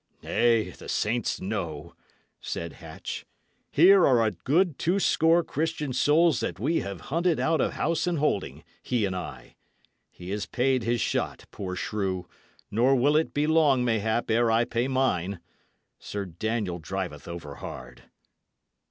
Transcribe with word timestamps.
"Nay, 0.23 0.71
the 0.71 0.89
saints 0.89 1.39
know," 1.39 1.93
said 2.39 2.73
Hatch. 2.73 3.23
"Here 3.69 4.03
are 4.03 4.25
a 4.25 4.31
good 4.31 4.79
two 4.79 4.99
score 4.99 5.43
Christian 5.43 5.93
souls 5.93 6.39
that 6.39 6.59
we 6.59 6.79
have 6.79 7.01
hunted 7.13 7.39
out 7.39 7.61
of 7.61 7.73
house 7.73 8.07
and 8.07 8.17
holding, 8.17 8.63
he 8.81 9.05
and 9.05 9.15
I. 9.15 9.57
He 10.09 10.31
has 10.31 10.47
paid 10.47 10.81
his 10.81 11.01
shot, 11.01 11.45
poor 11.51 11.75
shrew, 11.75 12.27
nor 12.71 12.95
will 12.95 13.15
it 13.15 13.31
be 13.31 13.45
long, 13.45 13.85
mayhap, 13.85 14.31
ere 14.31 14.49
I 14.49 14.65
pay 14.65 14.87
mine. 14.87 15.39
Sir 15.99 16.25
Daniel 16.25 16.79
driveth 16.79 17.27
over 17.27 17.57
hard." 17.57 18.05